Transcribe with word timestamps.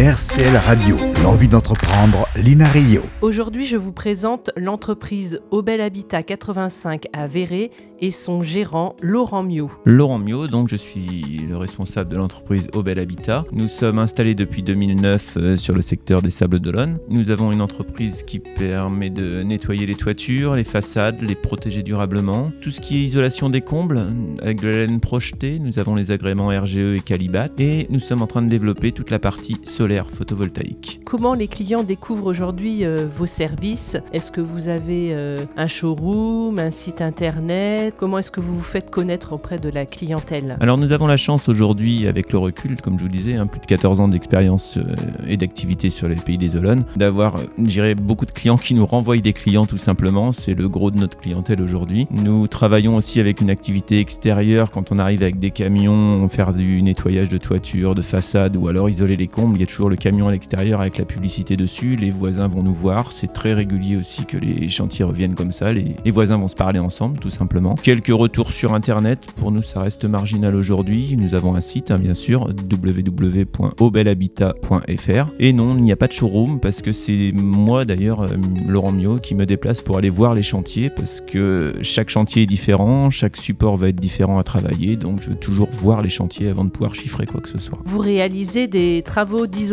RCL 0.00 0.56
Radio, 0.56 0.96
l'envie 1.22 1.46
d'entreprendre, 1.46 2.26
Lina 2.34 2.66
Rio. 2.68 3.02
Aujourd'hui, 3.20 3.66
je 3.66 3.76
vous 3.76 3.92
présente 3.92 4.50
l'entreprise 4.56 5.42
Obel 5.50 5.82
Habitat 5.82 6.22
85 6.22 7.04
à 7.12 7.26
Véret 7.26 7.70
et 8.00 8.10
son 8.10 8.42
gérant 8.42 8.96
Laurent 9.02 9.42
Miot. 9.42 9.70
Laurent 9.84 10.18
Miot, 10.18 10.46
donc 10.46 10.68
je 10.68 10.76
suis 10.76 11.44
le 11.46 11.54
responsable 11.58 12.10
de 12.10 12.16
l'entreprise 12.16 12.68
Obel 12.72 12.98
Habitat. 12.98 13.44
Nous 13.52 13.68
sommes 13.68 13.98
installés 13.98 14.34
depuis 14.34 14.62
2009 14.62 15.34
euh, 15.36 15.56
sur 15.58 15.74
le 15.74 15.82
secteur 15.82 16.22
des 16.22 16.30
Sables 16.30 16.60
d'Olonne. 16.60 16.96
Nous 17.10 17.30
avons 17.30 17.52
une 17.52 17.60
entreprise 17.60 18.22
qui 18.22 18.38
permet 18.38 19.10
de 19.10 19.42
nettoyer 19.42 19.84
les 19.84 19.96
toitures, 19.96 20.54
les 20.54 20.64
façades, 20.64 21.20
les 21.20 21.34
protéger 21.34 21.82
durablement. 21.82 22.50
Tout 22.62 22.70
ce 22.70 22.80
qui 22.80 22.96
est 22.96 23.02
isolation 23.02 23.50
des 23.50 23.60
combles 23.60 24.00
avec 24.40 24.62
de 24.62 24.68
la 24.68 24.76
laine 24.78 25.00
projetée, 25.00 25.58
nous 25.58 25.78
avons 25.78 25.94
les 25.94 26.10
agréments 26.10 26.48
RGE 26.48 26.96
et 26.96 27.02
Calibat 27.04 27.48
et 27.58 27.86
nous 27.90 28.00
sommes 28.00 28.22
en 28.22 28.26
train 28.26 28.40
de 28.40 28.48
développer 28.48 28.92
toute 28.92 29.10
la 29.10 29.18
partie 29.18 29.58
solaire 29.64 29.89
photovoltaïque. 29.98 31.00
Comment 31.04 31.34
les 31.34 31.48
clients 31.48 31.82
découvrent 31.82 32.26
aujourd'hui 32.26 32.84
euh, 32.84 33.06
vos 33.06 33.26
services? 33.26 33.96
Est-ce 34.12 34.30
que 34.30 34.40
vous 34.40 34.68
avez 34.68 35.10
euh, 35.12 35.38
un 35.56 35.66
showroom, 35.66 36.58
un 36.58 36.70
site 36.70 37.00
internet? 37.00 37.94
Comment 37.96 38.18
est-ce 38.18 38.30
que 38.30 38.40
vous 38.40 38.56
vous 38.56 38.62
faites 38.62 38.90
connaître 38.90 39.32
auprès 39.32 39.58
de 39.58 39.68
la 39.68 39.86
clientèle? 39.86 40.56
Alors 40.60 40.78
nous 40.78 40.92
avons 40.92 41.06
la 41.06 41.16
chance 41.16 41.48
aujourd'hui, 41.48 42.06
avec 42.06 42.32
le 42.32 42.38
recul, 42.38 42.80
comme 42.80 42.98
je 42.98 43.04
vous 43.04 43.08
disais, 43.08 43.34
hein, 43.34 43.46
plus 43.46 43.60
de 43.60 43.66
14 43.66 44.00
ans 44.00 44.08
d'expérience 44.08 44.78
euh, 44.78 44.94
et 45.26 45.36
d'activité 45.36 45.90
sur 45.90 46.08
les 46.08 46.14
pays 46.14 46.38
des 46.38 46.56
Olonnes, 46.56 46.84
d'avoir, 46.96 47.36
beaucoup 47.96 48.26
de 48.26 48.32
clients 48.32 48.56
qui 48.56 48.74
nous 48.74 48.86
renvoient 48.86 49.16
des 49.18 49.32
clients 49.32 49.66
tout 49.66 49.76
simplement. 49.76 50.32
C'est 50.32 50.54
le 50.54 50.68
gros 50.68 50.90
de 50.90 50.98
notre 50.98 51.18
clientèle 51.18 51.60
aujourd'hui. 51.62 52.06
Nous 52.10 52.46
travaillons 52.46 52.96
aussi 52.96 53.20
avec 53.20 53.40
une 53.40 53.50
activité 53.50 53.98
extérieure 53.98 54.70
quand 54.70 54.92
on 54.92 54.98
arrive 54.98 55.22
avec 55.22 55.38
des 55.38 55.50
camions, 55.50 56.28
faire 56.28 56.52
du 56.52 56.82
nettoyage 56.82 57.28
de 57.28 57.38
toiture, 57.38 57.94
de 57.94 58.02
façade 58.02 58.56
ou 58.56 58.68
alors 58.68 58.88
isoler 58.88 59.16
les 59.16 59.26
combles. 59.26 59.56
Il 59.56 59.60
y 59.60 59.64
a 59.64 59.66
toujours 59.66 59.79
le 59.88 59.96
camion 59.96 60.28
à 60.28 60.32
l'extérieur 60.32 60.80
avec 60.80 60.98
la 60.98 61.04
publicité 61.04 61.56
dessus. 61.56 61.96
Les 61.96 62.10
voisins 62.10 62.48
vont 62.48 62.62
nous 62.62 62.74
voir. 62.74 63.12
C'est 63.12 63.32
très 63.32 63.54
régulier 63.54 63.96
aussi 63.96 64.24
que 64.24 64.36
les 64.36 64.68
chantiers 64.68 65.04
reviennent 65.04 65.34
comme 65.34 65.52
ça. 65.52 65.72
Les, 65.72 65.94
voisins 66.10 66.38
vont 66.38 66.48
se 66.48 66.54
parler 66.54 66.78
ensemble 66.78 67.18
tout 67.18 67.30
simplement. 67.30 67.76
Quelques 67.76 68.08
retours 68.08 68.50
sur 68.50 68.74
internet. 68.74 69.26
Pour 69.36 69.52
nous, 69.52 69.62
ça 69.62 69.80
reste 69.80 70.04
marginal 70.04 70.54
aujourd'hui. 70.54 71.16
Nous 71.16 71.34
avons 71.34 71.54
un 71.54 71.60
site, 71.60 71.90
hein, 71.90 71.98
bien 71.98 72.14
sûr, 72.14 72.48
www.obelhabitat.fr. 72.70 75.26
Et 75.38 75.52
non, 75.52 75.76
il 75.76 75.82
n'y 75.82 75.92
a 75.92 75.96
pas 75.96 76.08
de 76.08 76.12
showroom 76.12 76.60
parce 76.60 76.82
que 76.82 76.92
c'est 76.92 77.32
moi 77.34 77.84
d'ailleurs, 77.84 78.22
euh, 78.22 78.28
Laurent 78.68 78.92
Miot, 78.92 79.18
qui 79.18 79.34
me 79.34 79.46
déplace 79.46 79.82
pour 79.82 79.98
aller 79.98 80.10
voir 80.10 80.34
les 80.34 80.42
chantiers 80.42 80.90
parce 80.90 81.20
que 81.20 81.74
chaque 81.82 82.10
chantier 82.10 82.42
est 82.42 82.46
différent, 82.46 83.10
chaque 83.10 83.36
support 83.36 83.76
va 83.76 83.88
être 83.88 84.00
différent 84.00 84.38
à 84.38 84.42
travailler. 84.42 84.96
Donc 84.96 85.22
je 85.22 85.30
veux 85.30 85.36
toujours 85.36 85.70
voir 85.70 86.02
les 86.02 86.08
chantiers 86.08 86.48
avant 86.48 86.64
de 86.64 86.70
pouvoir 86.70 86.94
chiffrer 86.94 87.26
quoi 87.26 87.40
que 87.40 87.48
ce 87.48 87.58
soit. 87.58 87.78
Vous 87.84 88.00
réalisez 88.00 88.66
des 88.66 89.02
travaux 89.04 89.46
d'isolation. 89.46 89.69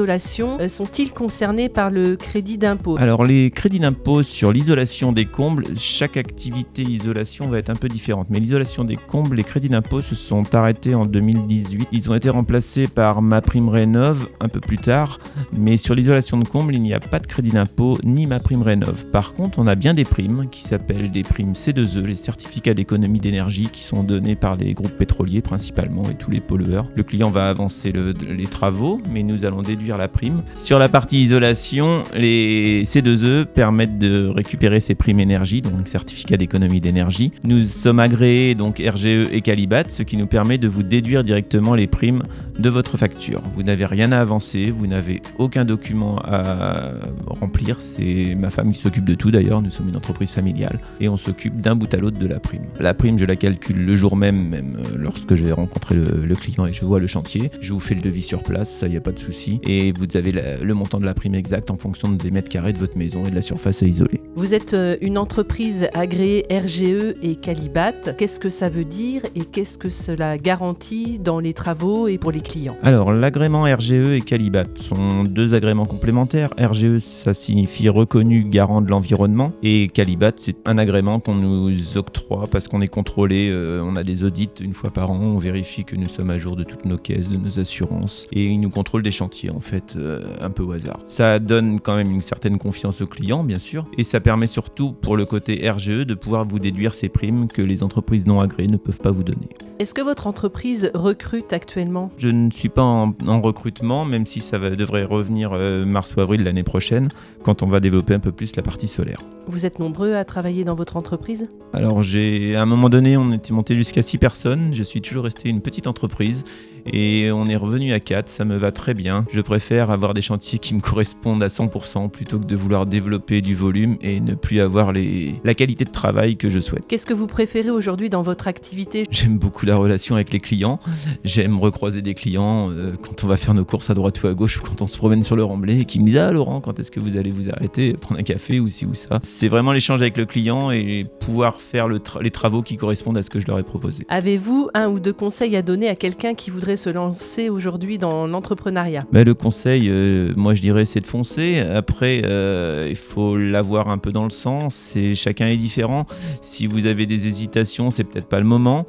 Euh, 0.59 0.67
Sont-ils 0.67 1.11
concernés 1.11 1.69
par 1.69 1.89
le 1.89 2.15
crédit 2.15 2.57
d'impôt? 2.57 2.97
Alors 2.99 3.23
les 3.25 3.49
crédits 3.51 3.79
d'impôt 3.79 4.23
sur 4.23 4.51
l'isolation 4.51 5.11
des 5.11 5.25
combles, 5.25 5.63
chaque 5.75 6.17
activité 6.17 6.83
isolation 6.83 7.47
va 7.47 7.57
être 7.59 7.69
un 7.69 7.75
peu 7.75 7.87
différente. 7.87 8.27
Mais 8.29 8.39
l'isolation 8.39 8.83
des 8.83 8.95
combles, 8.97 9.35
les 9.37 9.43
crédits 9.43 9.69
d'impôt 9.69 10.01
se 10.01 10.15
sont 10.15 10.53
arrêtés 10.55 10.93
en 10.95 11.05
2018. 11.05 11.87
Ils 11.91 12.09
ont 12.11 12.15
été 12.15 12.29
remplacés 12.29 12.87
par 12.87 13.21
ma 13.21 13.41
prime 13.41 13.69
rénove 13.69 14.29
un 14.39 14.49
peu 14.49 14.59
plus 14.59 14.77
tard. 14.77 15.19
Mais 15.57 15.77
sur 15.77 15.95
l'isolation 15.95 16.37
de 16.37 16.47
combles, 16.47 16.75
il 16.75 16.81
n'y 16.81 16.93
a 16.93 16.99
pas 16.99 17.19
de 17.19 17.27
crédit 17.27 17.51
d'impôt 17.51 17.97
ni 18.03 18.25
ma 18.27 18.39
prime 18.39 18.61
rénove. 18.61 19.05
Par 19.11 19.33
contre, 19.33 19.59
on 19.59 19.67
a 19.67 19.75
bien 19.75 19.93
des 19.93 20.03
primes 20.05 20.47
qui 20.51 20.61
s'appellent 20.61 21.11
des 21.11 21.23
primes 21.23 21.53
C2E, 21.53 22.01
les 22.05 22.15
certificats 22.15 22.73
d'économie 22.73 23.19
d'énergie 23.19 23.69
qui 23.71 23.83
sont 23.83 24.03
donnés 24.03 24.35
par 24.35 24.55
les 24.55 24.73
groupes 24.73 24.97
pétroliers 24.97 25.41
principalement 25.41 26.03
et 26.09 26.15
tous 26.15 26.31
les 26.31 26.39
pollueurs. 26.41 26.87
Le 26.95 27.03
client 27.03 27.29
va 27.29 27.49
avancer 27.49 27.91
le- 27.91 28.13
les 28.29 28.45
travaux, 28.47 28.99
mais 29.09 29.23
nous 29.23 29.45
allons 29.45 29.61
déduire 29.61 29.86
la 29.95 30.09
prime. 30.09 30.43
Sur 30.55 30.79
la 30.79 30.89
partie 30.89 31.21
isolation, 31.21 32.03
les 32.13 32.83
C2E 32.83 33.45
permettent 33.45 33.97
de 33.97 34.27
récupérer 34.27 34.81
ces 34.81 34.95
primes 34.95 35.21
énergie, 35.21 35.61
donc 35.61 35.87
certificat 35.87 36.35
d'économie 36.35 36.81
d'énergie. 36.81 37.31
Nous 37.43 37.63
sommes 37.63 37.99
agréés 37.99 38.55
donc 38.55 38.83
RGE 38.85 39.29
et 39.31 39.41
Calibat, 39.41 39.83
ce 39.87 40.03
qui 40.03 40.17
nous 40.17 40.27
permet 40.27 40.57
de 40.57 40.67
vous 40.67 40.83
déduire 40.83 41.23
directement 41.23 41.75
les 41.75 41.87
primes 41.87 42.23
de 42.59 42.69
votre 42.69 42.97
facture. 42.97 43.41
Vous 43.55 43.63
n'avez 43.63 43.85
rien 43.85 44.11
à 44.11 44.19
avancer, 44.19 44.69
vous 44.69 44.87
n'avez 44.87 45.21
aucun 45.37 45.63
document 45.63 46.17
à 46.25 46.93
remplir. 47.27 47.79
C'est 47.79 48.35
ma 48.35 48.49
femme 48.49 48.71
qui 48.71 48.79
s'occupe 48.79 49.05
de 49.05 49.15
tout 49.15 49.31
d'ailleurs. 49.31 49.61
Nous 49.61 49.69
sommes 49.69 49.89
une 49.89 49.95
entreprise 49.95 50.31
familiale 50.31 50.79
et 50.99 51.09
on 51.09 51.17
s'occupe 51.17 51.61
d'un 51.61 51.75
bout 51.75 51.93
à 51.93 51.97
l'autre 51.97 52.17
de 52.17 52.27
la 52.27 52.39
prime. 52.39 52.63
La 52.79 52.93
prime, 52.93 53.19
je 53.19 53.25
la 53.25 53.35
calcule 53.35 53.85
le 53.85 53.95
jour 53.95 54.15
même, 54.15 54.49
même 54.49 54.77
lorsque 54.95 55.35
je 55.35 55.43
vais 55.43 55.51
rencontrer 55.51 55.95
le, 55.95 56.35
client 56.35 56.65
et 56.65 56.73
je 56.73 56.85
vois 56.85 56.99
le 56.99 57.07
chantier. 57.07 57.51
Je 57.59 57.73
vous 57.73 57.79
fais 57.79 57.95
le 57.95 58.01
devis 58.01 58.21
sur 58.21 58.43
place, 58.43 58.71
ça 58.71 58.87
y 58.87 58.97
a 58.97 59.01
pas 59.01 59.11
de 59.11 59.19
souci. 59.19 59.59
Et 59.69 59.91
vous 59.91 60.15
avez 60.15 60.31
la- 60.31 60.57
le 60.57 60.73
montant 60.73 60.99
de 60.99 61.05
la 61.05 61.13
prime 61.13 61.35
exact 61.35 61.69
en 61.71 61.77
fonction 61.77 62.09
des 62.09 62.31
mètres 62.31 62.49
carrés 62.49 62.71
de 62.73 62.77
votre 62.79 62.97
maison 62.97 63.23
et 63.25 63.29
de 63.29 63.35
la 63.35 63.41
surface 63.41 63.83
à 63.83 63.85
isoler. 63.85 64.21
Vous 64.35 64.53
êtes 64.53 64.73
euh, 64.73 64.95
une 65.01 65.17
entreprise 65.17 65.87
agréée 65.93 66.45
RGE 66.49 67.15
et 67.21 67.35
Calibat. 67.35 67.91
Qu'est-ce 68.17 68.39
que 68.39 68.49
ça 68.49 68.69
veut 68.69 68.85
dire 68.85 69.21
et 69.35 69.41
qu'est-ce 69.41 69.77
que 69.77 69.89
cela 69.89 70.37
garantit 70.37 71.19
dans 71.19 71.39
les 71.39 71.53
travaux 71.53 72.07
et 72.07 72.17
pour 72.17 72.31
les 72.31 72.39
clients? 72.41 72.77
Alors, 72.83 73.11
l'agrément 73.11 73.63
RGE 73.63 73.91
et 74.13 74.21
Calibat 74.21 74.65
sont 74.75 75.23
deux 75.23 75.53
agréments 75.53 75.85
complémentaires. 75.85 76.49
RGE, 76.57 76.99
ça 76.99 77.33
signifie 77.33 77.89
reconnu 77.89 78.45
garant 78.45 78.81
de 78.81 78.89
l'environnement. 78.89 79.51
Et 79.63 79.89
Calibat, 79.93 80.31
c'est 80.37 80.55
un 80.65 80.77
agrément 80.77 81.19
qu'on 81.19 81.35
nous 81.35 81.97
octroie 81.97 82.45
parce 82.49 82.67
qu'on 82.69 82.81
est 82.81 82.87
contrôlé. 82.87 83.49
euh, 83.51 83.81
on 83.83 83.95
a 83.97 84.03
des 84.03 84.23
audits 84.23 84.49
une 84.61 84.73
fois 84.73 84.91
par 84.91 85.11
an. 85.11 85.19
On 85.19 85.37
vérifie 85.39 85.83
que 85.83 85.95
nous 85.95 86.07
sommes 86.07 86.29
à 86.29 86.37
jour 86.37 86.55
de 86.55 86.63
toutes 86.63 86.85
nos 86.85 86.97
caisses, 86.97 87.29
de 87.29 87.37
nos 87.37 87.59
assurances. 87.59 88.27
Et 88.31 88.45
ils 88.45 88.59
nous 88.59 88.69
contrôlent 88.69 89.03
des 89.03 89.11
chantiers, 89.11 89.49
fait, 89.59 89.95
euh, 89.95 90.21
un 90.41 90.49
peu 90.49 90.63
au 90.63 90.71
hasard. 90.71 90.99
Ça 91.05 91.39
donne 91.39 91.79
quand 91.79 91.95
même 91.95 92.11
une 92.11 92.21
certaine 92.21 92.57
confiance 92.57 93.01
au 93.01 93.07
client, 93.07 93.43
bien 93.43 93.59
sûr. 93.59 93.85
Et 93.97 94.03
ça 94.03 94.19
permet 94.19 94.47
surtout, 94.47 94.93
pour 94.93 95.17
le 95.17 95.25
côté 95.25 95.69
RGE, 95.69 96.05
de 96.05 96.13
pouvoir 96.13 96.45
vous 96.45 96.59
déduire 96.59 96.93
ces 96.93 97.09
primes 97.09 97.47
que 97.47 97.61
les 97.61 97.83
entreprises 97.83 98.25
non 98.25 98.39
agréées 98.39 98.67
ne 98.67 98.77
peuvent 98.77 98.99
pas 98.99 99.11
vous 99.11 99.23
donner. 99.23 99.49
Est-ce 99.79 99.93
que 99.93 100.01
votre 100.01 100.25
entreprise 100.25 100.89
recrute 100.95 101.53
actuellement? 101.53 102.09
Je 102.17 102.29
ne 102.29 102.49
suis 102.49 102.67
pas 102.69 102.81
en, 102.81 103.13
en 103.27 103.41
recrutement, 103.41 104.05
même 104.05 104.25
si 104.25 104.41
ça 104.41 104.57
va- 104.57 104.71
devrait 104.75 105.03
revenir 105.03 105.51
euh, 105.53 105.85
mars 105.85 106.15
ou 106.15 106.21
avril 106.21 106.43
l'année 106.43 106.63
prochaine, 106.63 107.09
quand 107.43 107.61
on 107.61 107.67
va 107.67 107.79
développer 107.79 108.15
un 108.15 108.19
peu 108.19 108.31
plus 108.31 108.55
la 108.55 108.63
partie 108.63 108.87
solaire. 108.87 109.19
Vous 109.49 109.65
êtes 109.67 109.77
nombreux 109.79 110.13
à 110.15 110.25
travailler 110.25 110.63
dans 110.63 110.73
votre 110.75 110.97
entreprise? 110.97 111.47
Alors 111.73 112.01
j'ai, 112.01 112.55
à 112.55 112.63
un 112.63 112.65
moment 112.65 112.89
donné, 112.89 113.17
on 113.17 113.31
était 113.31 113.53
monté 113.53 113.75
jusqu'à 113.75 114.01
6 114.01 114.17
personnes. 114.17 114.73
Je 114.73 114.81
suis 114.83 114.99
toujours 115.01 115.23
resté 115.25 115.47
une 115.49 115.61
petite 115.61 115.85
entreprise 115.87 116.43
et 116.85 117.29
on 117.31 117.45
est 117.45 117.55
revenu 117.55 117.93
à 117.93 117.99
4. 118.01 118.27
Ça 118.27 118.43
me 118.45 118.57
va 118.57 118.71
très 118.71 118.93
bien. 118.93 119.25
Je 119.31 119.39
préfère 119.39 119.89
avoir 119.91 120.13
des 120.13 120.21
chantiers 120.21 120.59
qui 120.59 120.73
me 120.73 120.81
correspondent 120.81 121.43
à 121.43 121.47
100% 121.47 122.09
plutôt 122.09 122.39
que 122.39 122.45
de 122.45 122.55
vouloir 122.57 122.87
développer 122.87 123.41
du 123.41 123.55
volume 123.55 123.97
et 124.01 124.19
ne 124.19 124.33
plus 124.33 124.59
avoir 124.59 124.91
les, 124.91 125.35
la 125.45 125.53
qualité 125.53 125.85
de 125.85 125.91
travail 125.91 126.35
que 126.35 126.49
je 126.49 126.59
souhaite. 126.59 126.83
Qu'est-ce 126.87 127.05
que 127.05 127.13
vous 127.13 127.27
préférez 127.27 127.69
aujourd'hui 127.69 128.09
dans 128.09 128.23
votre 128.23 128.47
activité? 128.49 129.05
J'aime 129.11 129.37
beaucoup 129.37 129.65
la 129.67 129.77
relation 129.77 130.15
avec 130.15 130.31
les 130.33 130.39
clients. 130.39 130.79
J'aime 131.23 131.59
recroiser 131.59 132.01
des 132.01 132.13
clients 132.13 132.71
euh, 132.71 132.93
quand 133.01 133.23
on 133.23 133.27
va 133.27 133.37
faire 133.37 133.53
nos 133.53 133.65
courses 133.65 133.89
à 133.89 133.93
droite 133.93 134.21
ou 134.23 134.27
à 134.27 134.33
gauche 134.33 134.57
ou 134.59 134.63
quand 134.63 134.81
on 134.81 134.87
se 134.87 134.97
promène 134.97 135.23
sur 135.23 135.35
le 135.35 135.43
remblai 135.43 135.81
et 135.81 135.85
qui 135.85 135.99
me 135.99 136.05
disent 136.05 136.17
Ah 136.17 136.31
Laurent, 136.31 136.61
quand 136.61 136.79
est-ce 136.79 136.91
que 136.91 136.99
vous 136.99 137.17
allez 137.17 137.31
vous 137.31 137.49
arrêter, 137.49 137.93
prendre 137.93 138.19
un 138.19 138.23
café 138.23 138.59
ou 138.59 138.69
ci 138.69 138.85
ou 138.85 138.93
ça? 138.93 139.19
C'est 139.23 139.47
vraiment 139.47 139.71
l'échange 139.73 140.01
avec 140.01 140.17
le 140.17 140.25
client 140.25 140.71
et 140.71 141.05
pouvoir 141.19 141.61
faire 141.61 141.87
le 141.87 141.99
tra- 141.99 142.21
les 142.21 142.31
travaux 142.31 142.61
qui 142.61 142.75
correspondent 142.77 143.17
à 143.17 143.23
ce 143.23 143.29
que 143.29 143.39
je 143.39 143.47
leur 143.47 143.59
ai 143.59 143.63
proposé. 143.63 144.05
Avez-vous 144.09 144.69
un 144.73 144.87
ou 144.87 144.99
deux 144.99 145.13
conseils 145.13 145.55
à 145.55 145.61
donner 145.61 145.89
à 145.89 145.95
quelqu'un 145.95 146.33
qui 146.33 146.49
voudrait 146.49 146.77
se 146.77 146.89
lancer 146.89 147.49
aujourd'hui 147.49 147.97
dans 147.97 148.27
l'entrepreneuriat? 148.27 149.03
Bah, 149.11 149.23
le 149.23 149.33
conseil, 149.33 149.87
euh, 149.89 150.33
moi 150.35 150.53
je 150.53 150.61
dirais, 150.61 150.85
c'est 150.85 151.01
de 151.01 151.05
foncer. 151.07 151.59
Après, 151.59 152.21
euh, 152.25 152.87
il 152.89 152.95
faut 152.95 153.35
l'avoir 153.37 153.89
un 153.89 153.97
peu 153.97 154.11
dans 154.11 154.23
le 154.23 154.29
sens. 154.29 154.95
Et 154.95 155.13
chacun 155.15 155.47
est 155.47 155.57
différent. 155.57 156.05
Si 156.41 156.67
vous 156.67 156.85
avez 156.85 157.05
des 157.05 157.27
hésitations, 157.27 157.91
c'est 157.91 158.03
peut-être 158.03 158.27
pas 158.27 158.39
le 158.39 158.45
moment. 158.45 158.85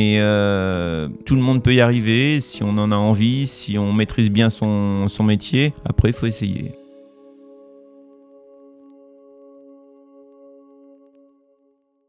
Mais 0.00 0.16
euh, 0.18 1.08
tout 1.26 1.34
le 1.34 1.42
monde 1.42 1.62
peut 1.62 1.74
y 1.74 1.82
arriver 1.82 2.40
si 2.40 2.62
on 2.62 2.70
en 2.78 2.90
a 2.90 2.96
envie, 2.96 3.46
si 3.46 3.76
on 3.76 3.92
maîtrise 3.92 4.30
bien 4.30 4.48
son, 4.48 5.08
son 5.08 5.24
métier. 5.24 5.74
Après, 5.84 6.08
il 6.08 6.14
faut 6.14 6.24
essayer. 6.24 6.72